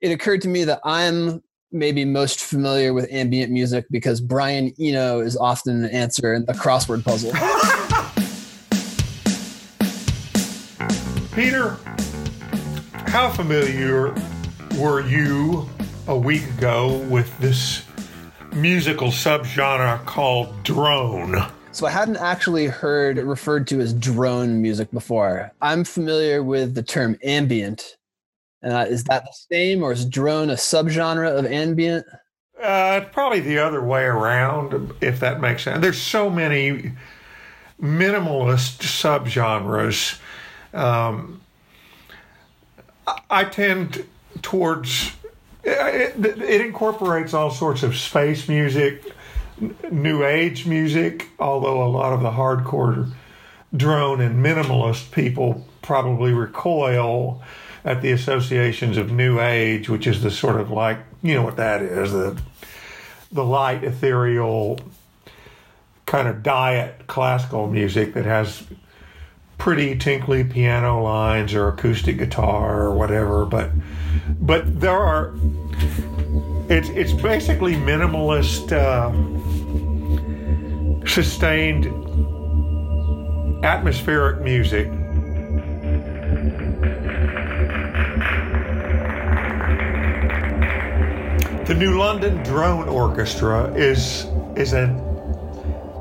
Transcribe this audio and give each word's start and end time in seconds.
it 0.00 0.12
occurred 0.12 0.42
to 0.42 0.48
me 0.48 0.64
that 0.64 0.80
I'm 0.84 1.42
maybe 1.72 2.04
most 2.04 2.40
familiar 2.40 2.92
with 2.92 3.10
ambient 3.12 3.52
music 3.52 3.86
because 3.90 4.20
Brian 4.20 4.72
Eno 4.80 5.20
is 5.20 5.36
often 5.36 5.84
an 5.84 5.90
answer 5.90 6.34
in 6.34 6.44
the 6.46 6.52
crossword 6.52 7.04
puzzle. 7.04 7.32
Peter, 11.34 11.76
how 13.10 13.30
familiar 13.30 14.14
were 14.78 15.06
you 15.06 15.68
a 16.08 16.16
week 16.16 16.44
ago 16.58 16.98
with 17.08 17.36
this 17.38 17.84
musical 18.54 19.08
subgenre 19.08 20.04
called 20.06 20.62
drone? 20.64 21.36
So 21.72 21.86
I 21.86 21.90
hadn't 21.90 22.16
actually 22.16 22.66
heard 22.66 23.18
referred 23.18 23.68
to 23.68 23.80
as 23.80 23.94
drone 23.94 24.60
music 24.60 24.90
before. 24.90 25.52
I'm 25.62 25.84
familiar 25.84 26.42
with 26.42 26.74
the 26.74 26.82
term 26.82 27.16
ambient. 27.22 27.96
Uh, 28.62 28.86
is 28.88 29.04
that 29.04 29.24
the 29.24 29.32
same, 29.50 29.82
or 29.82 29.92
is 29.92 30.04
drone 30.04 30.50
a 30.50 30.54
subgenre 30.54 31.38
of 31.38 31.46
ambient? 31.46 32.04
Uh, 32.62 33.00
probably 33.12 33.40
the 33.40 33.58
other 33.58 33.82
way 33.82 34.04
around, 34.04 34.92
if 35.00 35.20
that 35.20 35.40
makes 35.40 35.62
sense. 35.62 35.80
There's 35.80 36.00
so 36.00 36.28
many 36.28 36.92
minimalist 37.80 38.82
subgenres. 38.82 40.18
Um, 40.74 41.40
I 43.30 43.44
tend 43.44 44.04
towards 44.42 45.12
it, 45.64 46.24
it 46.24 46.60
incorporates 46.60 47.34
all 47.34 47.50
sorts 47.50 47.82
of 47.82 47.96
space 47.96 48.48
music, 48.48 49.04
new 49.90 50.24
age 50.24 50.66
music, 50.66 51.28
although 51.38 51.82
a 51.82 51.88
lot 51.88 52.12
of 52.12 52.20
the 52.20 52.30
hardcore 52.30 53.10
drone 53.76 54.20
and 54.20 54.44
minimalist 54.44 55.10
people 55.12 55.66
probably 55.82 56.32
recoil 56.32 57.42
at 57.84 58.02
the 58.02 58.12
associations 58.12 58.96
of 58.96 59.10
new 59.10 59.40
age, 59.40 59.88
which 59.88 60.06
is 60.06 60.22
the 60.22 60.30
sort 60.30 60.60
of 60.60 60.70
like, 60.70 60.98
you 61.22 61.34
know 61.34 61.42
what 61.42 61.56
that 61.56 61.82
is, 61.82 62.12
the 62.12 62.40
the 63.32 63.44
light 63.44 63.84
ethereal 63.84 64.80
kind 66.04 66.26
of 66.26 66.42
diet 66.42 67.06
classical 67.06 67.68
music 67.68 68.14
that 68.14 68.24
has 68.24 68.64
pretty 69.58 69.96
tinkly 69.96 70.42
piano 70.42 71.00
lines 71.00 71.54
or 71.54 71.68
acoustic 71.68 72.18
guitar 72.18 72.80
or 72.80 72.94
whatever, 72.94 73.44
but 73.46 73.70
but 74.40 74.80
there 74.80 74.98
are 74.98 75.34
it's 76.68 76.88
it's 76.90 77.12
basically 77.12 77.74
minimalist 77.74 78.72
uh, 78.72 79.10
sustained 81.06 81.86
atmospheric 83.64 84.40
music 84.40 84.90
new 91.80 91.98
london 91.98 92.42
drone 92.42 92.88
orchestra 92.88 93.72
is 93.74 94.26
is 94.54 94.72
a 94.74 94.84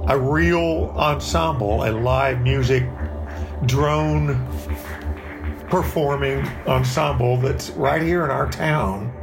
a 0.09 0.19
real 0.19 0.93
ensemble 0.97 1.83
a 1.85 1.91
live 1.91 2.41
music 2.41 2.83
drone 3.65 4.35
performing 5.69 6.45
ensemble 6.67 7.37
that's 7.37 7.69
right 7.71 8.01
here 8.01 8.25
in 8.25 8.31
our 8.31 8.49
town. 8.49 9.13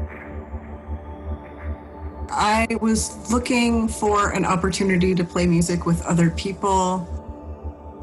I 2.30 2.66
was 2.80 3.30
looking 3.30 3.88
for 3.88 4.30
an 4.30 4.44
opportunity 4.44 5.14
to 5.14 5.24
play 5.24 5.46
music 5.46 5.86
with 5.86 6.04
other 6.06 6.30
people. 6.30 7.12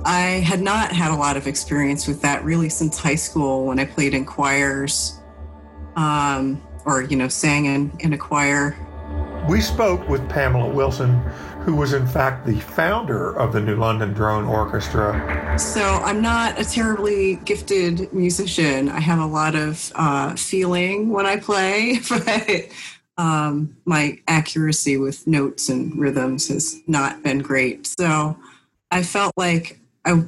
I 0.06 0.42
had 0.46 0.62
not 0.62 0.92
had 0.92 1.12
a 1.12 1.16
lot 1.16 1.38
of 1.38 1.48
experience 1.48 2.08
with 2.08 2.22
that 2.22 2.44
really 2.44 2.70
since 2.70 2.98
high 2.98 3.16
school 3.16 3.66
when 3.66 3.80
I 3.80 3.86
played 3.86 4.14
in 4.14 4.26
choirs 4.26 5.20
um, 5.96 6.62
or, 6.86 7.02
you 7.02 7.16
know, 7.16 7.28
sang 7.28 7.66
in, 7.66 7.92
in 8.00 8.14
a 8.14 8.18
choir. 8.18 8.76
We 9.48 9.60
spoke 9.60 10.08
with 10.08 10.28
Pamela 10.30 10.70
Wilson, 10.70 11.20
who 11.64 11.76
was 11.76 11.94
in 11.94 12.08
fact 12.08 12.46
the 12.46 12.60
founder 12.60 13.38
of 13.38 13.52
the 13.52 13.60
New 13.60 13.76
London 13.76 14.14
Drone 14.14 14.46
Orchestra. 14.46 15.58
So 15.58 15.82
I'm 15.82 16.22
not 16.22 16.60
a 16.60 16.64
terribly 16.64 17.36
gifted 17.38 18.12
musician. 18.14 18.90
I 18.90 19.00
have 19.00 19.20
a 19.20 19.26
lot 19.26 19.56
of 19.56 19.92
uh, 19.96 20.36
feeling 20.36 21.10
when 21.10 21.26
I 21.26 21.38
play, 21.38 22.00
but 22.10 22.68
um, 23.18 23.76
my 23.86 24.18
accuracy 24.28 24.98
with 24.98 25.28
notes 25.28 25.70
and 25.70 25.98
rhythms 26.00 26.48
has 26.48 26.80
not 26.88 27.22
been 27.24 27.40
great. 27.40 27.88
So 28.00 28.38
I 28.92 29.04
felt 29.04 29.34
like 29.38 29.80
I 30.06 30.24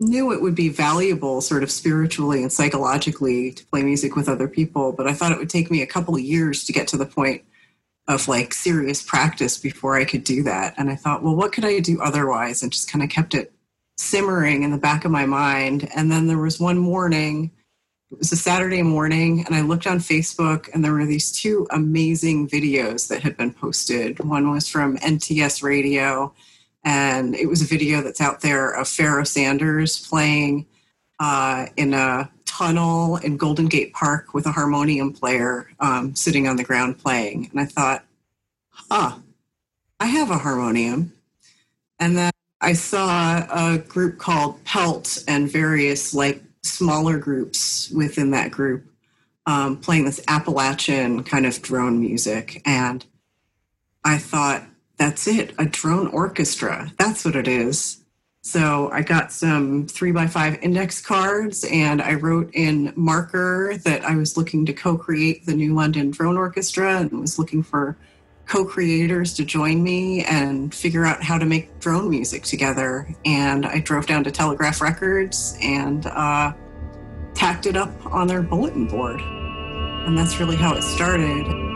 knew 0.00 0.32
it 0.32 0.42
would 0.42 0.54
be 0.54 0.68
valuable 0.68 1.40
sort 1.40 1.62
of 1.62 1.70
spiritually 1.70 2.42
and 2.42 2.52
psychologically 2.52 3.52
to 3.52 3.64
play 3.66 3.82
music 3.82 4.16
with 4.16 4.28
other 4.28 4.48
people, 4.48 4.92
but 4.92 5.06
I 5.06 5.14
thought 5.14 5.32
it 5.32 5.38
would 5.38 5.50
take 5.50 5.70
me 5.70 5.82
a 5.82 5.86
couple 5.86 6.14
of 6.14 6.20
years 6.20 6.64
to 6.64 6.72
get 6.72 6.88
to 6.88 6.96
the 6.96 7.06
point 7.06 7.44
of 8.06 8.28
like 8.28 8.52
serious 8.52 9.02
practice 9.02 9.56
before 9.56 9.96
I 9.96 10.04
could 10.04 10.24
do 10.24 10.42
that. 10.42 10.74
And 10.76 10.90
I 10.90 10.96
thought, 10.96 11.22
well, 11.22 11.36
what 11.36 11.52
could 11.52 11.64
I 11.64 11.80
do 11.80 12.02
otherwise? 12.02 12.62
And 12.62 12.72
just 12.72 12.90
kind 12.90 13.02
of 13.02 13.08
kept 13.08 13.34
it 13.34 13.52
simmering 13.96 14.62
in 14.62 14.72
the 14.72 14.78
back 14.78 15.04
of 15.04 15.10
my 15.10 15.26
mind. 15.26 15.88
And 15.94 16.10
then 16.10 16.26
there 16.26 16.38
was 16.38 16.60
one 16.60 16.78
morning, 16.78 17.50
it 18.10 18.18
was 18.18 18.32
a 18.32 18.36
Saturday 18.36 18.82
morning, 18.82 19.44
and 19.46 19.54
I 19.54 19.62
looked 19.62 19.86
on 19.86 19.98
Facebook 19.98 20.68
and 20.74 20.84
there 20.84 20.92
were 20.92 21.06
these 21.06 21.32
two 21.32 21.66
amazing 21.70 22.48
videos 22.48 23.08
that 23.08 23.22
had 23.22 23.36
been 23.36 23.52
posted. 23.52 24.18
One 24.20 24.50
was 24.50 24.68
from 24.68 24.98
NTS 24.98 25.62
Radio, 25.62 26.34
and 26.84 27.34
it 27.34 27.46
was 27.46 27.62
a 27.62 27.66
video 27.66 28.02
that's 28.02 28.20
out 28.20 28.40
there 28.40 28.70
of 28.70 28.88
Pharoah 28.88 29.26
Sanders 29.26 30.06
playing 30.06 30.66
uh, 31.18 31.66
in 31.76 31.94
a 31.94 32.30
tunnel 32.44 33.16
in 33.16 33.36
Golden 33.36 33.66
Gate 33.66 33.92
Park 33.92 34.34
with 34.34 34.46
a 34.46 34.52
harmonium 34.52 35.12
player 35.12 35.70
um, 35.80 36.14
sitting 36.14 36.46
on 36.46 36.56
the 36.56 36.64
ground 36.64 36.98
playing. 36.98 37.48
And 37.50 37.60
I 37.60 37.64
thought, 37.64 38.04
huh, 38.70 39.16
I 39.98 40.06
have 40.06 40.30
a 40.30 40.38
harmonium. 40.38 41.12
And 41.98 42.16
then 42.16 42.32
I 42.60 42.74
saw 42.74 43.46
a 43.50 43.78
group 43.78 44.18
called 44.18 44.62
Pelt 44.64 45.24
and 45.26 45.50
various 45.50 46.14
like 46.14 46.42
smaller 46.62 47.18
groups 47.18 47.90
within 47.90 48.30
that 48.32 48.50
group 48.50 48.86
um, 49.46 49.76
playing 49.76 50.04
this 50.04 50.20
Appalachian 50.28 51.22
kind 51.24 51.46
of 51.46 51.60
drone 51.62 52.00
music. 52.00 52.62
And 52.64 53.04
I 54.04 54.18
thought, 54.18 54.64
that's 55.04 55.26
it, 55.26 55.54
a 55.58 55.66
drone 55.66 56.06
orchestra. 56.08 56.90
That's 56.96 57.26
what 57.26 57.36
it 57.36 57.46
is. 57.46 58.02
So 58.40 58.90
I 58.90 59.02
got 59.02 59.32
some 59.32 59.86
three 59.86 60.12
by 60.12 60.26
five 60.26 60.58
index 60.62 61.02
cards 61.02 61.62
and 61.70 62.00
I 62.00 62.14
wrote 62.14 62.50
in 62.54 62.90
marker 62.96 63.76
that 63.84 64.02
I 64.02 64.16
was 64.16 64.38
looking 64.38 64.64
to 64.64 64.72
co 64.72 64.96
create 64.96 65.44
the 65.44 65.52
New 65.52 65.74
London 65.74 66.10
Drone 66.10 66.38
Orchestra 66.38 67.00
and 67.00 67.20
was 67.20 67.38
looking 67.38 67.62
for 67.62 67.98
co 68.46 68.64
creators 68.64 69.34
to 69.34 69.44
join 69.44 69.82
me 69.82 70.24
and 70.24 70.74
figure 70.74 71.04
out 71.04 71.22
how 71.22 71.36
to 71.36 71.44
make 71.44 71.78
drone 71.80 72.08
music 72.08 72.44
together. 72.44 73.06
And 73.26 73.66
I 73.66 73.80
drove 73.80 74.06
down 74.06 74.24
to 74.24 74.30
Telegraph 74.30 74.80
Records 74.80 75.58
and 75.60 76.06
uh, 76.06 76.54
tacked 77.34 77.66
it 77.66 77.76
up 77.76 77.92
on 78.06 78.26
their 78.26 78.40
bulletin 78.40 78.86
board. 78.86 79.20
And 79.20 80.16
that's 80.16 80.40
really 80.40 80.56
how 80.56 80.74
it 80.74 80.82
started. 80.82 81.73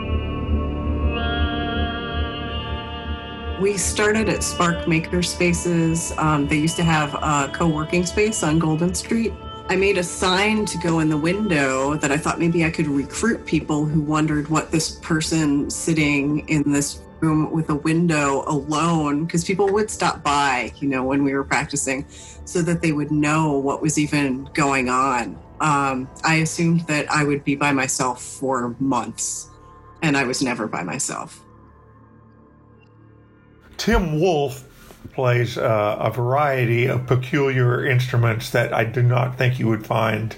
We 3.59 3.75
started 3.75 4.29
at 4.29 4.41
Spark 4.41 4.87
Maker 4.87 5.21
Spaces. 5.21 6.13
Um, 6.17 6.47
they 6.47 6.55
used 6.55 6.77
to 6.77 6.83
have 6.83 7.13
a 7.15 7.51
co 7.53 7.67
working 7.67 8.05
space 8.05 8.41
on 8.41 8.57
Golden 8.57 8.95
Street. 8.95 9.33
I 9.67 9.75
made 9.75 9.97
a 9.97 10.03
sign 10.03 10.65
to 10.65 10.77
go 10.77 10.99
in 10.99 11.09
the 11.09 11.17
window 11.17 11.95
that 11.95 12.09
I 12.09 12.17
thought 12.17 12.39
maybe 12.39 12.63
I 12.63 12.69
could 12.69 12.87
recruit 12.87 13.45
people 13.45 13.83
who 13.83 13.99
wondered 13.99 14.47
what 14.47 14.71
this 14.71 14.91
person 15.01 15.69
sitting 15.69 16.47
in 16.47 16.71
this 16.71 17.01
room 17.19 17.51
with 17.51 17.69
a 17.69 17.75
window 17.75 18.45
alone, 18.47 19.25
because 19.25 19.43
people 19.43 19.67
would 19.73 19.91
stop 19.91 20.23
by, 20.23 20.71
you 20.77 20.87
know, 20.87 21.03
when 21.03 21.25
we 21.25 21.33
were 21.33 21.43
practicing, 21.43 22.05
so 22.45 22.61
that 22.61 22.81
they 22.81 22.93
would 22.93 23.11
know 23.11 23.57
what 23.57 23.81
was 23.81 23.99
even 23.99 24.45
going 24.53 24.87
on. 24.87 25.37
Um, 25.59 26.09
I 26.23 26.35
assumed 26.35 26.87
that 26.87 27.11
I 27.11 27.25
would 27.25 27.43
be 27.43 27.57
by 27.57 27.73
myself 27.73 28.23
for 28.23 28.73
months, 28.79 29.49
and 30.01 30.15
I 30.15 30.23
was 30.23 30.41
never 30.41 30.65
by 30.65 30.81
myself. 30.81 31.43
Tim 33.79 34.19
Wolf 34.19 34.65
plays 35.13 35.57
uh, 35.57 35.97
a 35.99 36.11
variety 36.11 36.85
of 36.85 37.07
peculiar 37.07 37.85
instruments 37.85 38.51
that 38.51 38.73
I 38.73 38.83
do 38.83 39.01
not 39.01 39.37
think 39.37 39.57
you 39.57 39.67
would 39.69 39.87
find 39.87 40.35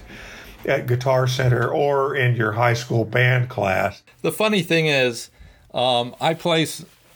at 0.64 0.86
Guitar 0.86 1.26
Center 1.26 1.68
or 1.68 2.14
in 2.14 2.36
your 2.36 2.52
high 2.52 2.74
school 2.74 3.04
band 3.04 3.48
class. 3.48 4.02
The 4.22 4.30
funny 4.30 4.62
thing 4.62 4.86
is, 4.86 5.28
um, 5.74 6.14
I 6.20 6.34
play 6.34 6.66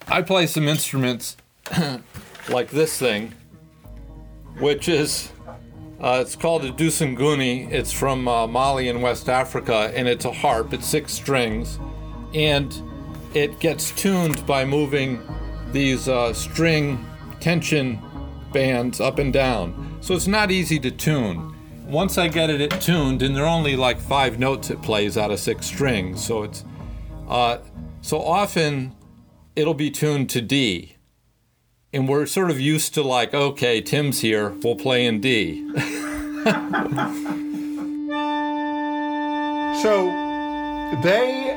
I 0.09 0.23
play 0.23 0.49
some 0.49 0.67
instruments 0.67 1.37
like 2.49 2.71
this 2.71 2.99
thing, 2.99 3.33
which 4.59 4.89
is 4.89 5.31
uh, 6.01 6.19
it's 6.23 6.35
called 6.35 6.65
a 6.65 6.73
dusunguni. 6.73 7.71
It's 7.71 7.93
from 7.93 8.27
uh, 8.27 8.49
Mali 8.49 8.89
in 8.89 9.01
West 9.01 9.29
Africa, 9.29 9.93
and 9.95 10.09
it's 10.09 10.25
a 10.25 10.33
harp. 10.33 10.73
It's 10.73 10.87
six 10.87 11.13
strings, 11.13 11.79
and 12.35 12.75
it 13.33 13.61
gets 13.61 13.93
tuned 13.93 14.45
by 14.45 14.65
moving 14.65 15.23
these 15.73 16.09
uh, 16.09 16.33
string 16.33 17.05
tension 17.41 18.01
bands 18.53 19.01
up 19.01 19.19
and 19.19 19.33
down. 19.33 19.99
So 20.01 20.15
it's 20.15 20.27
not 20.27 20.51
easy 20.51 20.79
to 20.81 20.91
tune. 20.91 21.53
once 21.87 22.19
I 22.19 22.27
get 22.27 22.51
it 22.51 22.71
tuned, 22.81 23.23
and 23.23 23.37
there 23.37 23.45
are 23.45 23.49
only 23.49 23.77
like 23.77 24.01
five 24.01 24.39
notes 24.39 24.71
it 24.71 24.83
plays 24.83 25.17
out 25.17 25.31
of 25.31 25.39
six 25.39 25.67
strings, 25.67 26.25
so 26.25 26.43
it's 26.43 26.65
uh, 27.29 27.59
so 28.01 28.21
often 28.21 28.95
it'll 29.55 29.75
be 29.75 29.91
tuned 29.91 30.29
to 30.31 30.41
D, 30.41 30.97
and 31.93 32.09
we're 32.09 32.27
sort 32.27 32.51
of 32.51 32.61
used 32.61 32.95
to 32.95 33.03
like, 33.03 33.35
okay, 33.35 33.81
Tim's 33.81 34.21
here, 34.21 34.51
we'll 34.63 34.75
play 34.75 35.07
in 35.07 35.21
D. 35.21 35.69
so 39.83 40.07
they, 41.03 41.51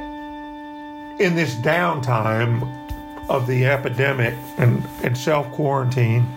in 1.19 1.35
this 1.35 1.55
downtime 1.55 2.78
of 3.29 3.47
the 3.47 3.65
epidemic 3.65 4.35
and, 4.57 4.83
and 5.03 5.17
self 5.17 5.49
quarantine, 5.51 6.27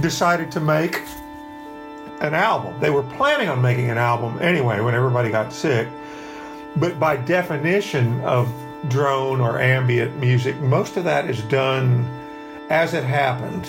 decided 0.00 0.50
to 0.52 0.60
make 0.60 1.02
an 2.20 2.34
album. 2.34 2.78
They 2.80 2.90
were 2.90 3.02
planning 3.02 3.48
on 3.48 3.60
making 3.60 3.90
an 3.90 3.98
album 3.98 4.38
anyway 4.40 4.80
when 4.80 4.94
everybody 4.94 5.30
got 5.30 5.52
sick. 5.52 5.88
But 6.76 6.98
by 6.98 7.16
definition 7.16 8.20
of 8.20 8.48
drone 8.88 9.40
or 9.40 9.60
ambient 9.60 10.16
music, 10.18 10.58
most 10.60 10.96
of 10.96 11.04
that 11.04 11.28
is 11.28 11.42
done 11.44 12.04
as 12.70 12.94
it 12.94 13.04
happens. 13.04 13.68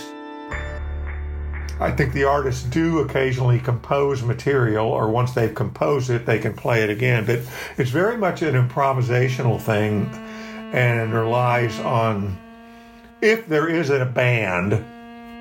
I 1.79 1.91
think 1.91 2.13
the 2.13 2.25
artists 2.25 2.63
do 2.63 2.99
occasionally 2.99 3.59
compose 3.59 4.21
material, 4.21 4.85
or 4.87 5.09
once 5.09 5.31
they've 5.31 5.55
composed 5.55 6.09
it, 6.09 6.25
they 6.25 6.37
can 6.37 6.53
play 6.53 6.83
it 6.83 6.89
again. 6.89 7.25
But 7.25 7.39
it's 7.77 7.89
very 7.89 8.17
much 8.17 8.41
an 8.41 8.55
improvisational 8.55 9.61
thing 9.61 10.09
and 10.71 11.13
relies 11.13 11.79
on, 11.79 12.37
if 13.21 13.47
there 13.47 13.67
is 13.67 13.89
a 13.89 14.05
band, 14.05 14.85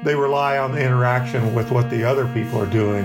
they 0.04 0.14
rely 0.14 0.58
on 0.58 0.72
the 0.72 0.80
interaction 0.80 1.54
with 1.54 1.70
what 1.70 1.90
the 1.90 2.04
other 2.04 2.26
people 2.32 2.60
are 2.60 2.70
doing. 2.70 3.04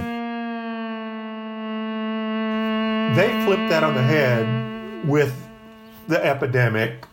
They 3.15 3.45
flipped 3.45 3.69
that 3.69 3.83
on 3.83 3.93
the 3.93 4.01
head 4.01 5.07
with 5.07 5.35
the 6.07 6.23
epidemic, 6.23 7.05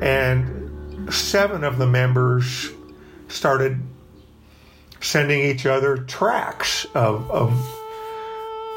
and 0.00 1.12
seven 1.12 1.64
of 1.64 1.78
the 1.78 1.86
members 1.86 2.70
started 3.28 3.80
sending 5.00 5.40
each 5.40 5.66
other 5.66 5.96
tracks 5.96 6.84
of, 6.94 7.30
of, 7.30 7.52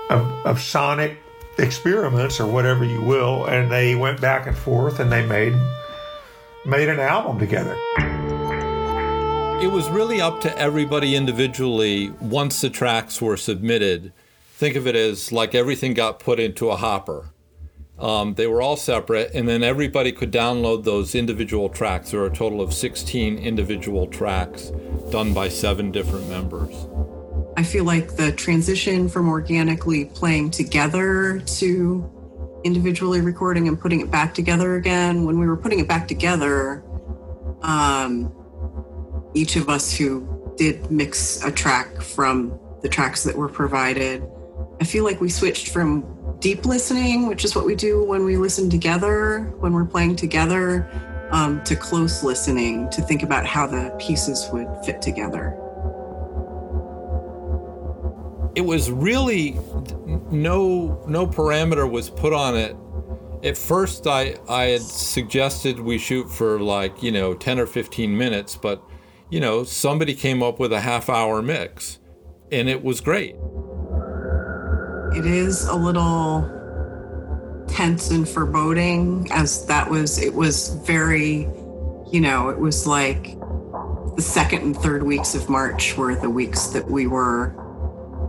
of, 0.10 0.46
of 0.46 0.62
sonic 0.62 1.18
experiments 1.58 2.40
or 2.40 2.48
whatever 2.48 2.84
you 2.84 3.02
will, 3.02 3.46
and 3.46 3.72
they 3.72 3.96
went 3.96 4.22
back 4.22 4.48
and 4.48 4.58
forth 4.58 5.00
and 5.00 5.12
they 5.12 5.26
made 5.26 5.54
made 6.66 6.90
an 6.90 7.00
album 7.00 7.38
together. 7.40 7.78
It 9.62 9.72
was 9.72 9.90
really 9.90 10.20
up 10.20 10.42
to 10.42 10.58
everybody 10.58 11.16
individually 11.16 12.10
once 12.20 12.60
the 12.60 12.70
tracks 12.70 13.22
were 13.22 13.38
submitted. 13.38 14.12
Think 14.54 14.76
of 14.76 14.88
it 14.88 14.96
as 14.96 15.32
like 15.32 15.56
everything 15.56 15.94
got 15.94 16.20
put 16.20 16.40
into 16.40 16.70
a 16.70 16.76
hopper. 16.76 17.30
Um, 17.98 18.34
they 18.34 18.48
were 18.48 18.62
all 18.62 18.76
separate, 18.76 19.32
and 19.34 19.48
then 19.48 19.64
everybody 19.64 20.12
could 20.12 20.32
download 20.32 20.84
those 20.84 21.16
individual 21.16 21.70
tracks. 21.70 22.12
There 22.12 22.20
are 22.22 22.28
a 22.28 22.36
total 22.36 22.62
of 22.62 22.74
16 22.74 23.38
individual 23.38 24.08
tracks 24.08 24.72
done 25.12 25.34
by 25.34 25.48
seven 25.48 25.92
different 25.92 26.28
members. 26.30 26.88
I 27.58 27.64
feel 27.64 27.86
like 27.86 28.16
the 28.18 28.34
transition 28.34 29.08
from 29.08 29.30
organically 29.30 30.06
playing 30.06 30.52
together 30.52 31.40
to 31.40 32.12
individually 32.66 33.22
recording 33.22 33.68
and 33.68 33.80
putting 33.80 34.02
it 34.02 34.12
back 34.12 34.34
together 34.34 34.76
again, 34.76 35.24
when 35.24 35.40
we 35.40 35.48
were 35.48 35.56
putting 35.56 35.80
it 35.80 35.88
back 35.88 36.08
together, 36.08 36.84
um, 37.62 38.34
each 39.34 39.56
of 39.56 39.70
us 39.70 39.96
who 39.96 40.54
did 40.58 40.92
mix 40.92 41.44
a 41.46 41.52
track 41.52 42.02
from 42.02 42.60
the 42.82 42.90
tracks 42.90 43.24
that 43.24 43.36
were 43.36 43.48
provided, 43.48 44.24
I 44.82 44.84
feel 44.84 45.04
like 45.06 45.22
we 45.22 45.30
switched 45.30 45.70
from 45.70 46.04
deep 46.40 46.66
listening, 46.66 47.28
which 47.28 47.46
is 47.46 47.56
what 47.56 47.66
we 47.66 47.76
do 47.76 48.04
when 48.04 48.26
we 48.26 48.36
listen 48.36 48.70
together, 48.70 49.54
when 49.60 49.72
we're 49.72 49.86
playing 49.86 50.18
together, 50.18 50.90
um, 51.32 51.64
to 51.64 51.76
close 51.76 52.24
listening 52.24 52.90
to 52.90 53.02
think 53.02 53.24
about 53.24 53.46
how 53.46 53.66
the 53.66 53.96
pieces 54.00 54.50
would 54.52 54.68
fit 54.86 55.02
together. 55.02 55.58
It 58.56 58.66
was 58.66 58.90
really 58.90 59.52
no 60.32 61.04
no 61.08 61.28
parameter 61.28 61.90
was 61.90 62.10
put 62.10 62.34
on 62.34 62.56
it. 62.56 62.76
At 63.44 63.58
first, 63.58 64.08
I 64.08 64.38
I 64.50 64.66
had 64.66 64.82
suggested 64.82 65.80
we 65.80 65.98
shoot 65.98 66.30
for 66.30 66.60
like 66.60 67.04
you 67.04 67.12
know 67.12 67.34
ten 67.34 67.60
or 67.60 67.66
fifteen 67.66 68.18
minutes, 68.18 68.56
but 68.56 68.82
you 69.30 69.40
know, 69.40 69.64
somebody 69.64 70.14
came 70.14 70.44
up 70.44 70.60
with 70.60 70.72
a 70.72 70.80
half 70.80 71.10
hour 71.10 71.42
mix 71.42 72.00
and 72.52 72.70
it 72.70 72.84
was 72.84 73.02
great. 73.02 73.36
It 75.16 75.26
is 75.26 75.66
a 75.66 75.76
little 75.76 76.52
tense 77.68 78.12
and 78.12 78.28
foreboding 78.28 79.28
as 79.32 79.66
that 79.66 79.90
was, 79.90 80.20
it 80.20 80.34
was 80.34 80.70
very, 80.86 81.50
you 82.12 82.22
know, 82.22 82.50
it 82.50 82.60
was 82.60 82.86
like 82.86 83.40
the 84.16 84.22
second 84.22 84.62
and 84.62 84.78
third 84.78 85.04
weeks 85.04 85.34
of 85.36 85.50
March 85.50 85.98
were 85.98 86.16
the 86.16 86.30
weeks 86.30 86.68
that 86.68 86.90
we 86.90 87.08
were 87.08 87.56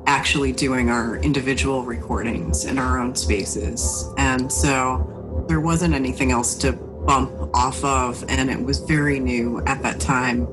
actually 0.07 0.53
doing 0.53 0.91
our 0.91 1.17
individual 1.17 1.83
recordings 1.83 2.65
in 2.65 2.79
our 2.79 2.99
own 2.99 3.15
spaces. 3.15 4.09
And 4.17 4.51
so 4.51 5.45
there 5.49 5.61
wasn't 5.61 5.95
anything 5.95 6.33
else 6.33 6.55
to 6.57 6.73
bump 6.73 7.33
off 7.55 7.85
of. 7.85 8.25
And 8.29 8.51
it 8.51 8.63
was 8.63 8.79
very 8.81 9.21
new 9.21 9.61
at 9.67 9.83
that 9.83 10.01
time 10.01 10.47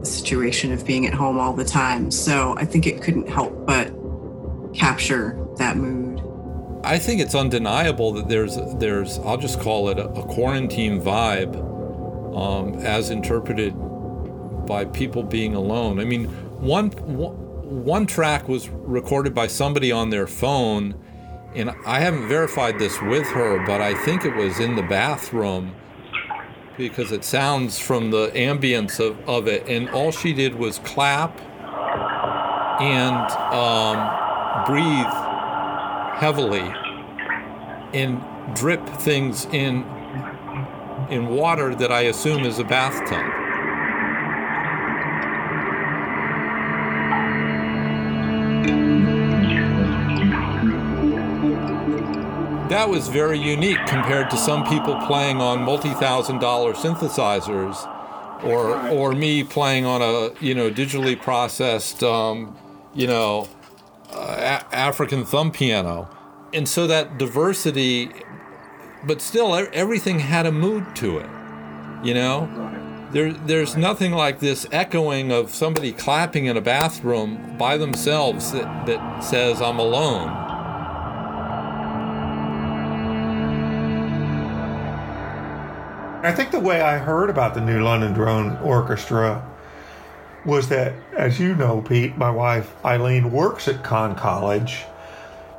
the 0.00 0.06
situation 0.06 0.72
of 0.72 0.86
being 0.86 1.06
at 1.06 1.14
home 1.14 1.38
all 1.38 1.52
the 1.52 1.64
time. 1.64 2.10
So 2.10 2.54
I 2.56 2.64
think 2.64 2.86
it 2.86 3.02
couldn't 3.02 3.28
help 3.28 3.66
but 3.66 3.92
capture 4.74 5.38
that 5.56 5.76
mood. 5.76 6.22
I 6.84 6.98
think 6.98 7.20
it's 7.20 7.34
undeniable 7.34 8.12
that 8.12 8.28
there's 8.28 8.56
there's 8.76 9.18
I'll 9.20 9.36
just 9.36 9.60
call 9.60 9.88
it 9.88 9.98
a, 9.98 10.08
a 10.10 10.22
quarantine 10.22 11.00
vibe, 11.00 11.56
um, 12.36 12.74
as 12.84 13.10
interpreted 13.10 13.74
by 14.66 14.84
people 14.84 15.24
being 15.24 15.54
alone. 15.56 15.98
I 15.98 16.04
mean, 16.04 16.26
one 16.60 16.90
one 16.90 17.47
track 18.06 18.48
was 18.48 18.68
recorded 18.68 19.34
by 19.34 19.46
somebody 19.46 19.92
on 19.92 20.10
their 20.10 20.26
phone, 20.26 20.94
and 21.54 21.70
I 21.86 22.00
haven't 22.00 22.28
verified 22.28 22.78
this 22.78 23.00
with 23.02 23.26
her, 23.28 23.64
but 23.66 23.80
I 23.80 23.94
think 24.04 24.24
it 24.24 24.34
was 24.34 24.58
in 24.60 24.76
the 24.76 24.82
bathroom 24.82 25.74
because 26.76 27.12
it 27.12 27.24
sounds 27.24 27.78
from 27.78 28.10
the 28.10 28.28
ambience 28.28 29.00
of, 29.00 29.18
of 29.28 29.48
it. 29.48 29.68
And 29.68 29.90
all 29.90 30.12
she 30.12 30.32
did 30.32 30.54
was 30.54 30.78
clap 30.80 31.38
and 32.80 33.30
um, 33.52 34.64
breathe 34.66 35.12
heavily 36.16 36.72
and 37.92 38.22
drip 38.56 38.86
things 38.88 39.46
in 39.46 39.84
in 41.10 41.28
water 41.28 41.74
that 41.74 41.90
I 41.90 42.02
assume 42.02 42.44
is 42.44 42.58
a 42.58 42.64
bathtub. 42.64 43.37
That 52.78 52.88
was 52.88 53.08
very 53.08 53.40
unique 53.40 53.84
compared 53.88 54.30
to 54.30 54.36
some 54.36 54.64
people 54.64 54.94
playing 55.04 55.40
on 55.40 55.60
multi-thousand 55.60 56.38
dollar 56.38 56.74
synthesizers 56.74 57.74
or 58.44 58.78
or 58.90 59.10
me 59.10 59.42
playing 59.42 59.84
on 59.84 60.00
a 60.00 60.30
you 60.40 60.54
know 60.54 60.70
digitally 60.70 61.20
processed 61.20 62.04
um, 62.04 62.56
you 62.94 63.08
know 63.08 63.48
uh, 64.12 64.60
a- 64.70 64.74
African 64.74 65.24
thumb 65.24 65.50
piano. 65.50 66.08
And 66.54 66.68
so 66.68 66.86
that 66.86 67.18
diversity 67.18 68.12
but 69.04 69.20
still 69.20 69.52
everything 69.72 70.20
had 70.20 70.46
a 70.46 70.52
mood 70.52 70.94
to 70.96 71.18
it 71.18 71.28
you 72.04 72.14
know? 72.14 72.48
There, 73.10 73.32
there's 73.32 73.76
nothing 73.76 74.12
like 74.12 74.38
this 74.38 74.66
echoing 74.70 75.32
of 75.32 75.50
somebody 75.50 75.92
clapping 75.92 76.46
in 76.46 76.56
a 76.56 76.60
bathroom 76.60 77.56
by 77.58 77.76
themselves 77.76 78.52
that, 78.52 78.86
that 78.86 79.20
says 79.20 79.60
I'm 79.60 79.80
alone 79.80 80.47
I 86.28 86.32
think 86.32 86.50
the 86.50 86.60
way 86.60 86.82
I 86.82 86.98
heard 86.98 87.30
about 87.30 87.54
the 87.54 87.62
new 87.62 87.82
London 87.82 88.12
Drone 88.12 88.58
Orchestra 88.58 89.50
was 90.44 90.68
that, 90.68 90.92
as 91.16 91.40
you 91.40 91.54
know, 91.54 91.80
Pete, 91.80 92.18
my 92.18 92.30
wife 92.30 92.70
Eileen 92.84 93.32
works 93.32 93.66
at 93.66 93.82
Conn 93.82 94.14
College, 94.14 94.84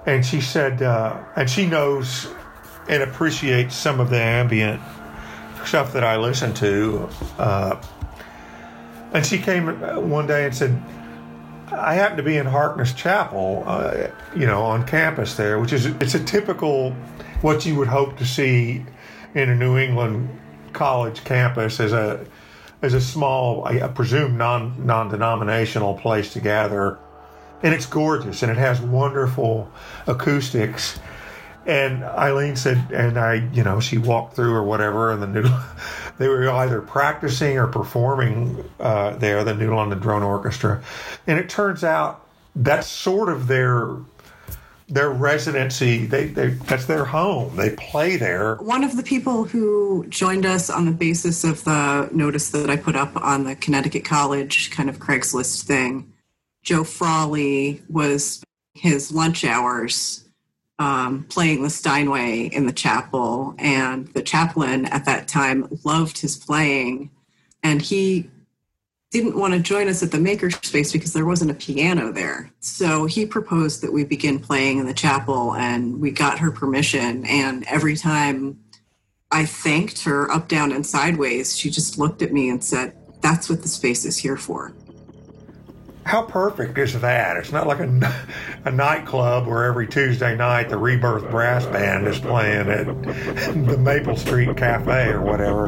and 0.06 0.24
she 0.24 0.40
said, 0.40 0.84
uh, 0.84 1.24
and 1.36 1.50
she 1.50 1.66
knows 1.66 2.28
and 2.88 3.02
appreciates 3.02 3.76
some 3.76 4.00
of 4.00 4.12
the 4.12 4.22
ambient 4.22 4.80
stuff 5.66 5.92
that 5.94 6.04
I 6.04 6.18
listen 6.18 6.54
to. 6.54 7.10
Uh, 7.40 7.82
and 9.12 9.26
she 9.26 9.40
came 9.40 9.66
one 10.08 10.28
day 10.28 10.46
and 10.46 10.56
said, 10.56 10.80
I 11.72 11.96
happen 11.96 12.18
to 12.18 12.24
be 12.24 12.38
in 12.38 12.46
Harkness 12.46 12.94
Chapel, 12.94 13.64
uh, 13.66 14.10
you 14.36 14.46
know, 14.46 14.62
on 14.62 14.86
campus 14.86 15.34
there, 15.34 15.60
which 15.60 15.74
is 15.74 15.88
it's 15.88 16.14
a 16.14 16.24
typical 16.24 16.92
what 17.42 17.66
you 17.66 17.76
would 17.76 17.88
hope 17.88 18.18
to 18.20 18.26
see 18.26 18.86
in 19.34 19.50
a 19.50 19.56
New 19.56 19.76
England 19.80 20.39
college 20.74 21.24
campus 21.24 21.80
as 21.80 21.94
a 21.94 22.26
as 22.82 22.94
a 22.94 23.02
small, 23.02 23.66
I 23.66 23.88
presume 23.90 24.38
non 24.38 24.86
non 24.86 25.10
denominational 25.10 25.96
place 25.96 26.34
to 26.34 26.40
gather 26.40 26.98
and 27.62 27.74
it's 27.74 27.86
gorgeous 27.86 28.42
and 28.44 28.52
it 28.52 28.58
has 28.58 28.80
wonderful 28.82 29.70
acoustics. 30.08 31.00
And 31.66 32.04
Eileen 32.04 32.56
said, 32.56 32.92
and 32.92 33.18
I, 33.18 33.48
you 33.54 33.64
know, 33.64 33.80
she 33.80 33.98
walked 33.98 34.36
through 34.36 34.54
or 34.56 34.64
whatever, 34.64 35.12
and 35.12 35.22
the 35.22 35.28
noodle, 35.28 35.60
they 36.18 36.28
were 36.28 36.50
either 36.50 36.82
practicing 36.82 37.58
or 37.58 37.68
performing 37.68 38.64
uh, 38.80 39.12
there, 39.18 39.44
the 39.44 39.54
Noodle 39.54 39.78
on 39.78 39.90
the 39.90 39.96
Drone 39.96 40.24
Orchestra. 40.24 40.82
And 41.28 41.38
it 41.38 41.50
turns 41.50 41.84
out 41.84 42.26
that's 42.56 42.88
sort 42.88 43.30
of 43.30 43.48
their 43.48 43.98
their 44.90 45.10
residency. 45.10 46.06
They, 46.06 46.28
they 46.28 46.50
that's 46.50 46.86
their 46.86 47.06
home. 47.06 47.56
They 47.56 47.72
play 47.72 48.18
there. 48.18 48.56
One 48.56 48.84
of 48.84 48.98
the 48.98 49.04
people 49.04 49.44
who 49.46 50.06
joined 50.10 50.46
us 50.46 50.70
on 50.70 50.86
the 50.86 50.92
basis 50.92 51.44
of 51.44 51.64
the 51.64 52.10
notice 52.12 52.50
that 52.50 52.70
I 52.70 52.76
put 52.76 52.96
up 52.96 53.16
on 53.16 53.44
the 53.44 53.56
Connecticut 53.56 54.06
College 54.06 54.72
kind 54.72 54.90
of 54.90 55.00
Craigslist 55.00 55.64
thing, 55.64 56.12
Joe 56.64 56.84
Frawley 56.84 57.82
was 57.90 58.44
his 58.74 59.12
lunch 59.12 59.46
hours 59.46 60.26
um, 60.80 61.26
playing 61.30 61.62
the 61.62 61.70
Steinway 61.70 62.44
in 62.48 62.66
the 62.66 62.72
chapel, 62.72 63.54
and 63.60 64.08
the 64.10 64.22
chaplain 64.22 64.86
at 64.86 65.06
that 65.06 65.28
time 65.28 65.68
loved 65.84 66.20
his 66.20 66.38
playing, 66.38 67.12
and 67.62 67.82
he 67.82 68.30
didn't 69.12 69.38
want 69.38 69.54
to 69.54 69.60
join 69.60 69.88
us 69.88 70.04
at 70.04 70.12
the 70.12 70.18
makerspace 70.18 70.94
because 70.94 71.14
there 71.14 71.26
wasn't 71.26 71.50
a 71.50 71.56
piano 71.56 72.12
there. 72.12 72.52
So 72.60 73.06
he 73.06 73.26
proposed 73.26 73.82
that 73.82 73.92
we 73.92 74.04
begin 74.04 74.40
playing 74.40 74.78
in 74.78 74.86
the 74.86 74.94
chapel, 74.94 75.56
and 75.56 76.00
we 76.00 76.12
got 76.12 76.38
her 76.40 76.52
permission. 76.52 77.26
And 77.26 77.66
every 77.68 77.96
time 77.96 78.60
I 79.32 79.46
thanked 79.46 80.04
her 80.04 80.32
up, 80.32 80.48
down, 80.48 80.72
and 80.72 80.86
sideways, 80.86 81.58
she 81.58 81.70
just 81.70 81.98
looked 81.98 82.22
at 82.22 82.32
me 82.32 82.50
and 82.50 82.64
said, 82.64 82.96
That's 83.22 83.50
what 83.50 83.64
the 83.64 83.68
space 83.68 84.06
is 84.06 84.18
here 84.18 84.38
for. 84.38 84.74
How 86.10 86.24
perfect 86.24 86.76
is 86.80 87.00
that? 87.02 87.38
It's 87.38 87.52
not 87.52 87.68
like 87.68 87.82
a, 87.82 88.14
a 88.66 88.72
nightclub 88.72 89.46
where 89.46 89.66
every 89.66 89.86
Tuesday 89.86 90.36
night 90.36 90.68
the 90.68 90.76
Rebirth 90.76 91.30
Brass 91.30 91.68
Band 91.68 92.08
is 92.08 92.18
playing 92.18 92.68
at 92.68 92.88
the 93.68 93.78
Maple 93.78 94.18
Street 94.18 94.58
Cafe 94.58 95.10
or 95.10 95.22
whatever. 95.22 95.68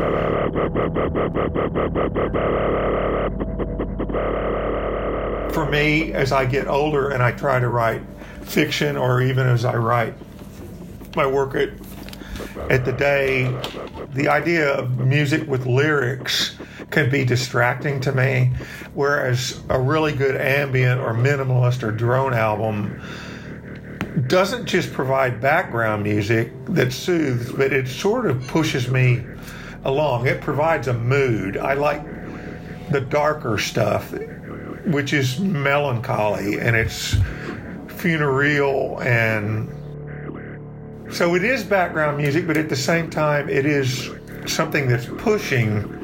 For 5.54 5.70
me, 5.70 6.12
as 6.12 6.32
I 6.32 6.46
get 6.46 6.68
older 6.68 7.10
and 7.10 7.22
I 7.22 7.34
try 7.34 7.60
to 7.60 7.68
write 7.68 8.02
fiction 8.42 8.98
or 8.98 9.22
even 9.22 9.46
as 9.46 9.64
I 9.64 9.76
write 9.76 10.16
my 11.16 11.28
work 11.28 11.54
at, 11.54 11.70
at 12.72 12.84
the 12.84 12.94
day, 12.94 13.44
the 14.16 14.28
idea 14.28 14.74
of 14.74 14.98
music 14.98 15.48
with 15.48 15.68
lyrics 15.68 16.58
can 16.92 17.10
be 17.10 17.26
distracting 17.26 18.00
to 18.02 18.12
me, 18.12 18.52
whereas 18.94 19.62
a 19.70 19.80
really 19.80 20.14
good 20.14 20.36
ambient 20.36 21.00
or 21.00 21.14
minimalist 21.14 21.84
or 21.84 21.92
drone 21.92 22.34
album 22.34 23.02
doesn't 24.28 24.66
just 24.66 24.92
provide 24.92 25.40
background 25.40 26.04
music 26.04 26.52
that 26.66 26.92
soothes, 26.92 27.52
but 27.52 27.72
it 27.72 27.88
sort 27.88 28.26
of 28.26 28.46
pushes 28.48 28.90
me 28.90 29.24
along. 29.86 30.28
It 30.28 30.42
provides 30.42 30.88
a 30.88 30.94
mood. 30.94 31.58
I 31.58 31.74
like 31.74 32.04
the 32.92 33.02
darker 33.02 33.58
stuff, 33.58 34.12
which 34.86 35.14
is 35.14 35.40
melancholy 35.40 36.60
and 36.60 36.76
it's 36.76 37.16
funereal 37.88 39.00
and 39.02 39.70
so 41.12 41.36
it 41.36 41.44
is 41.44 41.64
background 41.66 42.18
music, 42.18 42.48
but 42.48 42.56
at 42.56 42.70
the 42.70 42.76
same 42.76 43.10
time, 43.10 43.50
it 43.50 43.66
is 43.66 44.10
something 44.46 44.88
that's 44.88 45.08
pushing 45.18 46.01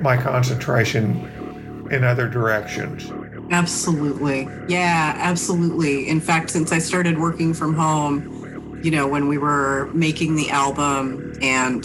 my 0.00 0.16
concentration 0.16 1.88
in 1.90 2.04
other 2.04 2.28
directions. 2.28 3.10
Absolutely. 3.50 4.48
Yeah, 4.68 5.14
absolutely. 5.16 6.08
In 6.08 6.20
fact, 6.20 6.50
since 6.50 6.72
I 6.72 6.78
started 6.78 7.18
working 7.18 7.52
from 7.52 7.74
home, 7.74 8.80
you 8.82 8.90
know, 8.90 9.06
when 9.06 9.28
we 9.28 9.38
were 9.38 9.90
making 9.92 10.36
the 10.36 10.50
album 10.50 11.32
and, 11.42 11.84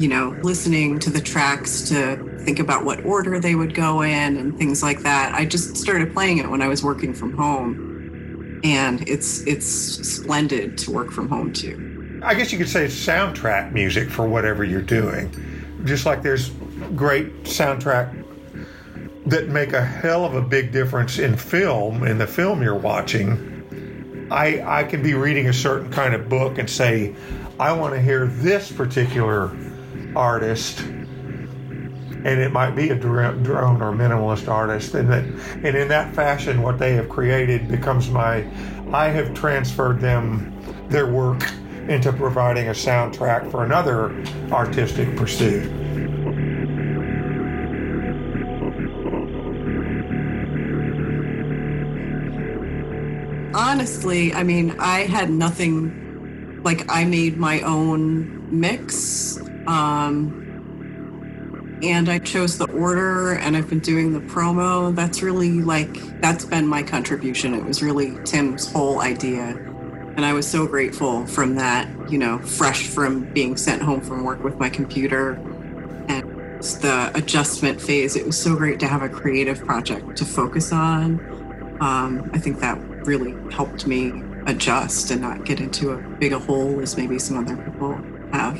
you 0.00 0.08
know, 0.08 0.36
listening 0.42 0.98
to 1.00 1.10
the 1.10 1.20
tracks 1.20 1.88
to 1.88 2.16
think 2.40 2.58
about 2.58 2.84
what 2.84 3.04
order 3.04 3.38
they 3.38 3.54
would 3.54 3.74
go 3.74 4.02
in 4.02 4.36
and 4.36 4.58
things 4.58 4.82
like 4.82 5.00
that, 5.00 5.34
I 5.34 5.44
just 5.44 5.76
started 5.76 6.12
playing 6.12 6.38
it 6.38 6.48
when 6.50 6.62
I 6.62 6.68
was 6.68 6.82
working 6.82 7.14
from 7.14 7.32
home 7.32 8.60
and 8.64 9.08
it's 9.08 9.40
it's 9.46 9.66
splendid 9.66 10.76
to 10.78 10.90
work 10.90 11.10
from 11.10 11.28
home 11.28 11.52
too. 11.52 12.20
I 12.22 12.34
guess 12.34 12.50
you 12.50 12.58
could 12.58 12.68
say 12.68 12.84
it's 12.84 12.94
soundtrack 12.94 13.72
music 13.72 14.10
for 14.10 14.28
whatever 14.28 14.64
you're 14.64 14.82
doing. 14.82 15.30
Just 15.84 16.06
like 16.06 16.22
there's 16.22 16.50
great 16.96 17.44
soundtrack 17.44 18.24
that 19.26 19.48
make 19.48 19.72
a 19.72 19.84
hell 19.84 20.24
of 20.24 20.34
a 20.34 20.40
big 20.40 20.72
difference 20.72 21.18
in 21.18 21.36
film 21.36 22.06
in 22.06 22.18
the 22.18 22.26
film 22.26 22.62
you're 22.62 22.74
watching. 22.74 24.26
I 24.30 24.62
I 24.80 24.84
can 24.84 25.02
be 25.02 25.14
reading 25.14 25.48
a 25.48 25.52
certain 25.52 25.90
kind 25.90 26.14
of 26.14 26.28
book 26.28 26.58
and 26.58 26.68
say 26.68 27.14
I 27.60 27.72
want 27.72 27.94
to 27.94 28.00
hear 28.00 28.26
this 28.26 28.72
particular 28.72 29.54
artist 30.16 30.80
and 32.24 32.40
it 32.40 32.52
might 32.52 32.72
be 32.72 32.90
a 32.90 32.94
drone 32.94 33.46
or 33.80 33.92
minimalist 33.92 34.48
artist 34.48 34.94
and 34.94 35.08
that 35.08 35.24
and 35.64 35.76
in 35.76 35.88
that 35.88 36.14
fashion 36.14 36.62
what 36.62 36.78
they 36.78 36.94
have 36.94 37.08
created 37.08 37.68
becomes 37.68 38.10
my 38.10 38.38
i 38.92 39.08
have 39.08 39.32
transferred 39.34 40.00
them 40.00 40.52
their 40.88 41.06
work 41.06 41.42
into 41.88 42.12
providing 42.12 42.68
a 42.68 42.72
soundtrack 42.72 43.48
for 43.50 43.64
another 43.64 44.10
artistic 44.50 45.14
pursuit 45.16 45.70
honestly 53.88 54.34
i 54.34 54.42
mean 54.42 54.78
i 54.78 55.00
had 55.00 55.30
nothing 55.30 56.62
like 56.62 56.84
i 56.90 57.04
made 57.04 57.38
my 57.38 57.62
own 57.62 58.60
mix 58.60 59.38
um 59.66 60.44
and 61.80 62.08
I 62.08 62.18
chose 62.18 62.58
the 62.58 62.68
order 62.72 63.34
and 63.34 63.56
I've 63.56 63.68
been 63.68 63.78
doing 63.78 64.12
the 64.12 64.18
promo. 64.18 64.92
That's 64.92 65.22
really 65.22 65.60
like, 65.60 66.20
that's 66.20 66.44
been 66.44 66.66
my 66.66 66.82
contribution. 66.82 67.54
It 67.54 67.64
was 67.64 67.84
really 67.84 68.18
Tim's 68.24 68.68
whole 68.72 69.00
idea. 69.00 69.54
And 70.16 70.24
I 70.24 70.32
was 70.32 70.44
so 70.44 70.66
grateful 70.66 71.24
from 71.26 71.54
that, 71.54 72.10
you 72.10 72.18
know, 72.18 72.40
fresh 72.40 72.88
from 72.88 73.32
being 73.32 73.56
sent 73.56 73.80
home 73.80 74.00
from 74.00 74.24
work 74.24 74.42
with 74.42 74.58
my 74.58 74.68
computer 74.68 75.34
and 76.08 76.60
the 76.60 77.12
adjustment 77.14 77.80
phase. 77.80 78.16
It 78.16 78.26
was 78.26 78.36
so 78.36 78.56
great 78.56 78.80
to 78.80 78.88
have 78.88 79.02
a 79.02 79.08
creative 79.08 79.60
project 79.64 80.16
to 80.16 80.24
focus 80.24 80.72
on. 80.72 81.20
Um, 81.80 82.28
I 82.34 82.38
think 82.38 82.58
that 82.58 82.76
really 83.06 83.34
helped 83.52 83.86
me 83.86 84.22
adjust 84.46 85.10
and 85.10 85.20
not 85.20 85.44
get 85.44 85.60
into 85.60 85.90
a 85.90 85.96
big 86.18 86.32
a 86.32 86.38
hole 86.38 86.80
as 86.80 86.96
maybe 86.96 87.18
some 87.18 87.38
other 87.38 87.56
people 87.56 87.94
have. 88.32 88.58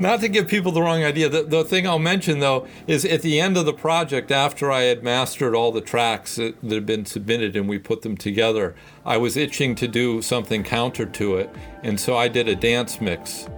Not 0.00 0.20
to 0.20 0.28
give 0.28 0.46
people 0.46 0.70
the 0.70 0.80
wrong 0.80 1.02
idea, 1.02 1.28
the, 1.28 1.42
the 1.42 1.64
thing 1.64 1.86
I'll 1.86 1.98
mention 1.98 2.38
though 2.38 2.68
is 2.86 3.04
at 3.04 3.22
the 3.22 3.40
end 3.40 3.56
of 3.56 3.66
the 3.66 3.72
project, 3.72 4.30
after 4.30 4.70
I 4.70 4.82
had 4.82 5.02
mastered 5.02 5.56
all 5.56 5.72
the 5.72 5.80
tracks 5.80 6.36
that, 6.36 6.60
that 6.62 6.74
had 6.74 6.86
been 6.86 7.04
submitted 7.04 7.56
and 7.56 7.68
we 7.68 7.78
put 7.78 8.02
them 8.02 8.16
together, 8.16 8.76
I 9.04 9.16
was 9.16 9.36
itching 9.36 9.74
to 9.76 9.88
do 9.88 10.22
something 10.22 10.62
counter 10.62 11.04
to 11.04 11.36
it. 11.36 11.50
And 11.82 11.98
so 11.98 12.16
I 12.16 12.28
did 12.28 12.48
a 12.48 12.54
dance 12.54 13.00
mix 13.00 13.48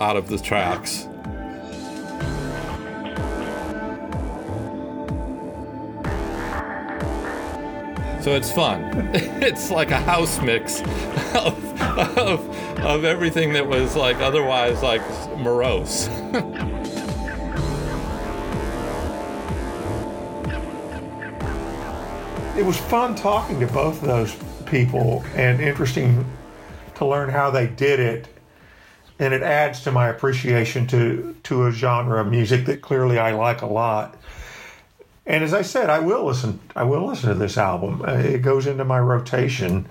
out 0.00 0.16
of 0.16 0.28
the 0.28 0.38
tracks. 0.38 1.06
So 8.24 8.34
it's 8.34 8.50
fun. 8.50 8.90
it's 9.14 9.70
like 9.70 9.90
a 9.90 10.00
house 10.00 10.40
mix 10.40 10.80
of, 11.34 11.82
of, 12.18 12.78
of 12.80 13.04
everything 13.04 13.52
that 13.52 13.66
was 13.66 13.96
like 13.96 14.16
otherwise 14.16 14.82
like 14.82 15.02
morose. 15.36 16.08
it 22.56 22.64
was 22.64 22.78
fun 22.78 23.14
talking 23.14 23.60
to 23.60 23.66
both 23.66 24.00
of 24.00 24.08
those 24.08 24.34
people 24.64 25.22
and 25.34 25.60
interesting 25.60 26.24
to 26.94 27.04
learn 27.04 27.28
how 27.28 27.50
they 27.50 27.66
did 27.66 28.00
it 28.00 28.26
and 29.18 29.34
it 29.34 29.42
adds 29.42 29.82
to 29.82 29.92
my 29.92 30.08
appreciation 30.08 30.86
to 30.86 31.36
to 31.42 31.66
a 31.66 31.70
genre 31.70 32.22
of 32.22 32.28
music 32.28 32.64
that 32.64 32.80
clearly 32.80 33.18
I 33.18 33.32
like 33.32 33.60
a 33.60 33.66
lot 33.66 34.16
and 35.26 35.42
as 35.42 35.54
I 35.54 35.62
said, 35.62 35.88
I 35.88 36.00
will 36.00 36.24
listen. 36.24 36.60
I 36.76 36.84
will 36.84 37.06
listen 37.06 37.30
to 37.30 37.34
this 37.34 37.56
album. 37.56 38.02
Uh, 38.02 38.12
it 38.12 38.42
goes 38.42 38.66
into 38.66 38.84
my 38.84 38.98
rotation, 39.00 39.86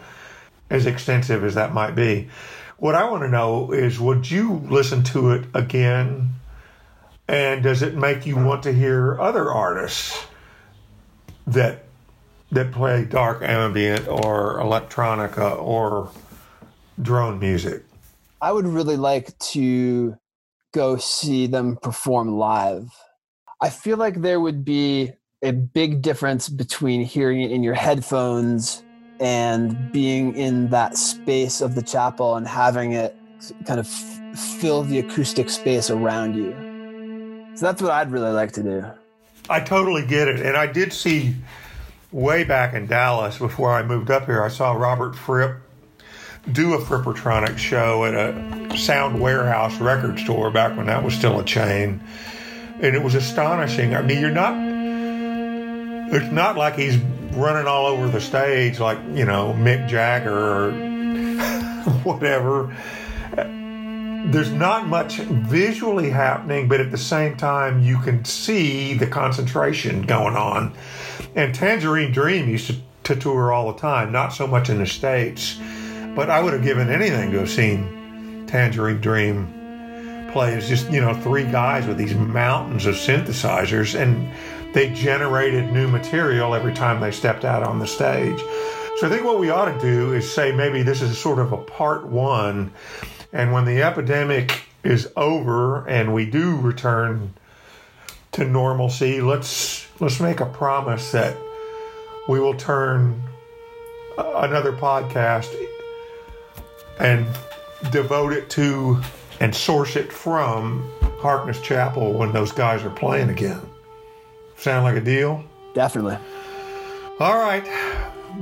as 0.69 0.85
extensive 0.85 1.43
as 1.43 1.55
that 1.55 1.73
might 1.73 1.95
be. 1.95 2.29
What 2.77 2.95
I 2.95 3.09
want 3.09 3.23
to 3.23 3.29
know 3.29 3.71
is, 3.71 3.99
would 3.99 4.29
you 4.29 4.61
listen 4.69 5.03
to 5.05 5.31
it 5.31 5.45
again? 5.53 6.29
And 7.27 7.63
does 7.63 7.81
it 7.81 7.95
make 7.95 8.25
you 8.25 8.35
want 8.35 8.63
to 8.63 8.73
hear 8.73 9.19
other 9.19 9.49
artists 9.49 10.25
that 11.47 11.85
that 12.51 12.71
play 12.71 13.05
dark 13.05 13.41
ambient 13.41 14.07
or 14.07 14.59
electronica 14.59 15.59
or 15.59 16.11
drone 17.01 17.39
music? 17.39 17.83
I 18.39 18.51
would 18.51 18.67
really 18.67 18.97
like 18.97 19.37
to 19.39 20.15
go 20.73 20.97
see 20.97 21.47
them 21.47 21.77
perform 21.81 22.37
live. 22.37 22.91
I 23.61 23.69
feel 23.69 23.97
like 23.97 24.21
there 24.21 24.39
would 24.39 24.65
be 24.65 25.13
a 25.43 25.51
big 25.51 26.01
difference 26.01 26.49
between 26.49 27.03
hearing 27.03 27.41
it 27.41 27.51
in 27.51 27.63
your 27.63 27.73
headphones 27.73 28.83
and 29.19 29.91
being 29.91 30.35
in 30.35 30.69
that 30.69 30.97
space 30.97 31.61
of 31.61 31.75
the 31.75 31.81
chapel 31.81 32.35
and 32.35 32.47
having 32.47 32.93
it 32.93 33.15
kind 33.65 33.79
of 33.79 33.85
f- 33.85 34.39
fill 34.39 34.83
the 34.83 34.99
acoustic 34.99 35.49
space 35.49 35.89
around 35.89 36.35
you. 36.35 36.51
So 37.55 37.65
that's 37.65 37.81
what 37.81 37.91
I'd 37.91 38.11
really 38.11 38.31
like 38.31 38.51
to 38.53 38.63
do. 38.63 38.85
I 39.49 39.59
totally 39.59 40.05
get 40.05 40.27
it. 40.27 40.39
And 40.39 40.57
I 40.57 40.65
did 40.65 40.93
see 40.93 41.35
way 42.11 42.43
back 42.43 42.73
in 42.73 42.87
Dallas 42.87 43.37
before 43.37 43.73
I 43.73 43.83
moved 43.83 44.09
up 44.11 44.25
here, 44.25 44.41
I 44.41 44.47
saw 44.47 44.73
Robert 44.73 45.15
Fripp 45.15 45.57
do 46.51 46.73
a 46.73 46.77
Frippertronic 46.77 47.57
show 47.57 48.05
at 48.05 48.13
a 48.13 48.77
Sound 48.77 49.19
Warehouse 49.19 49.79
record 49.79 50.19
store 50.19 50.51
back 50.51 50.75
when 50.75 50.85
that 50.87 51.03
was 51.03 51.13
still 51.13 51.39
a 51.39 51.45
chain. 51.45 52.01
And 52.81 52.95
it 52.95 53.01
was 53.01 53.15
astonishing. 53.15 53.95
I 53.95 54.01
mean, 54.01 54.19
you're 54.19 54.29
not, 54.29 54.53
it's 56.13 56.25
mm. 56.25 56.31
not 56.31 56.57
like 56.57 56.75
he's 56.75 56.97
running 57.33 57.67
all 57.67 57.87
over 57.87 58.07
the 58.07 58.21
stage 58.21 58.79
like, 58.79 58.99
you 59.13 59.25
know, 59.25 59.53
Mick 59.57 59.87
Jagger 59.87 60.31
or 60.31 60.71
whatever. 62.03 62.75
There's 64.25 64.51
not 64.51 64.87
much 64.87 65.17
visually 65.17 66.09
happening, 66.09 66.69
but 66.69 66.79
at 66.79 66.91
the 66.91 66.97
same 66.97 67.35
time, 67.35 67.83
you 67.83 67.99
can 67.99 68.23
see 68.23 68.93
the 68.93 69.07
concentration 69.07 70.03
going 70.03 70.37
on. 70.37 70.73
And 71.35 71.53
Tangerine 71.53 72.13
Dream 72.13 72.47
used 72.47 72.67
to, 72.67 72.75
to 73.03 73.15
tour 73.17 73.51
all 73.51 73.73
the 73.73 73.79
time, 73.79 74.13
not 74.13 74.29
so 74.29 74.47
much 74.47 74.69
in 74.69 74.79
the 74.79 74.87
States 74.87 75.59
but 76.15 76.29
I 76.29 76.41
would 76.41 76.53
have 76.53 76.63
given 76.63 76.89
anything 76.89 77.31
to 77.31 77.39
have 77.39 77.49
seen 77.49 78.45
Tangerine 78.47 79.01
Dream 79.01 80.29
play. 80.31 80.53
It's 80.53 80.67
just, 80.67 80.91
you 80.91 81.01
know, 81.01 81.13
three 81.13 81.43
guys 81.43 81.87
with 81.87 81.97
these 81.97 82.13
mountains 82.13 82.85
of 82.85 82.95
synthesizers, 82.95 83.99
and 83.99 84.31
they 84.73 84.91
generated 84.93 85.71
new 85.71 85.87
material 85.87 86.53
every 86.55 86.73
time 86.73 86.99
they 86.99 87.11
stepped 87.11 87.45
out 87.45 87.63
on 87.63 87.79
the 87.79 87.87
stage. 87.87 88.39
So 88.97 89.07
I 89.07 89.09
think 89.09 89.23
what 89.23 89.39
we 89.39 89.49
ought 89.49 89.71
to 89.73 89.79
do 89.79 90.13
is 90.13 90.31
say 90.31 90.51
maybe 90.51 90.83
this 90.83 91.01
is 91.01 91.17
sort 91.17 91.39
of 91.39 91.51
a 91.51 91.57
part 91.57 92.05
one, 92.05 92.71
and 93.31 93.51
when 93.51 93.65
the 93.65 93.81
epidemic 93.81 94.63
is 94.83 95.11
over 95.15 95.87
and 95.87 96.13
we 96.13 96.25
do 96.29 96.57
return 96.57 97.33
to 98.33 98.45
normalcy, 98.45 99.21
let's 99.21 99.87
let's 99.99 100.19
make 100.19 100.39
a 100.39 100.45
promise 100.45 101.11
that 101.11 101.37
we 102.27 102.39
will 102.39 102.55
turn 102.55 103.21
uh, 104.17 104.31
another 104.35 104.73
podcast 104.73 105.53
and 106.99 107.25
devote 107.91 108.33
it 108.33 108.49
to 108.49 109.01
and 109.39 109.53
source 109.53 109.95
it 109.95 110.11
from 110.11 110.89
Harkness 111.19 111.59
Chapel 111.61 112.13
when 112.13 112.31
those 112.31 112.51
guys 112.51 112.83
are 112.83 112.91
playing 112.91 113.29
again. 113.29 113.72
Sound 114.63 114.85
like 114.85 114.95
a 114.95 115.01
deal? 115.01 115.43
Definitely. 115.73 116.17
All 117.19 117.37
right. 117.37 117.65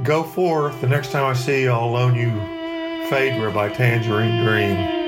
Go 0.03 0.21
forth. 0.21 0.79
The 0.79 0.87
next 0.87 1.11
time 1.11 1.25
I 1.25 1.33
see 1.33 1.63
you, 1.63 1.71
I'll 1.71 1.89
loan 1.89 2.13
you 2.13 2.29
Phaedra 3.09 3.51
by 3.51 3.69
Tangerine 3.69 4.45
Dream. 4.45 5.00